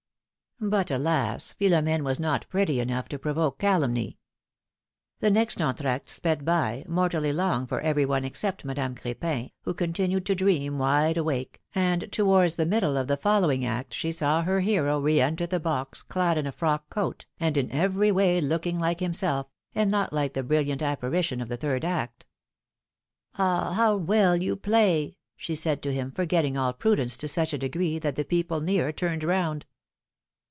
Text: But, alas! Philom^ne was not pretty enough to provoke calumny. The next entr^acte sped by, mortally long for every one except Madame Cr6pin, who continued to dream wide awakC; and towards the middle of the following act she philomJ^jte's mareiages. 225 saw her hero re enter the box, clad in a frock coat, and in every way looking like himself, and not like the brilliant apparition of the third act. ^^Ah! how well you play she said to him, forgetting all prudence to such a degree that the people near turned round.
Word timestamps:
But, 0.63 0.91
alas! 0.91 1.55
Philom^ne 1.59 2.03
was 2.03 2.19
not 2.19 2.47
pretty 2.47 2.79
enough 2.79 3.09
to 3.09 3.17
provoke 3.17 3.57
calumny. 3.57 4.19
The 5.19 5.31
next 5.31 5.57
entr^acte 5.57 6.07
sped 6.07 6.45
by, 6.45 6.85
mortally 6.87 7.33
long 7.33 7.65
for 7.65 7.81
every 7.81 8.05
one 8.05 8.23
except 8.23 8.63
Madame 8.63 8.93
Cr6pin, 8.93 9.53
who 9.61 9.73
continued 9.73 10.23
to 10.27 10.35
dream 10.35 10.77
wide 10.77 11.15
awakC; 11.17 11.55
and 11.73 12.11
towards 12.11 12.57
the 12.57 12.67
middle 12.67 12.95
of 12.95 13.07
the 13.07 13.17
following 13.17 13.65
act 13.65 13.91
she 13.95 14.09
philomJ^jte's 14.09 14.19
mareiages. 14.19 14.45
225 14.45 14.45
saw 14.45 14.53
her 14.53 14.59
hero 14.59 14.99
re 14.99 15.19
enter 15.19 15.47
the 15.47 15.59
box, 15.59 16.03
clad 16.03 16.37
in 16.37 16.45
a 16.45 16.51
frock 16.51 16.87
coat, 16.91 17.25
and 17.39 17.57
in 17.57 17.71
every 17.71 18.11
way 18.11 18.39
looking 18.39 18.77
like 18.77 18.99
himself, 18.99 19.47
and 19.73 19.89
not 19.89 20.13
like 20.13 20.33
the 20.35 20.43
brilliant 20.43 20.83
apparition 20.83 21.41
of 21.41 21.49
the 21.49 21.57
third 21.57 21.83
act. 21.83 22.27
^^Ah! 23.33 23.73
how 23.73 23.95
well 23.95 24.37
you 24.37 24.55
play 24.55 25.17
she 25.35 25.55
said 25.55 25.81
to 25.81 25.91
him, 25.91 26.11
forgetting 26.11 26.55
all 26.55 26.71
prudence 26.71 27.17
to 27.17 27.27
such 27.27 27.51
a 27.51 27.57
degree 27.57 27.97
that 27.97 28.15
the 28.15 28.23
people 28.23 28.59
near 28.61 28.91
turned 28.91 29.23
round. 29.23 29.65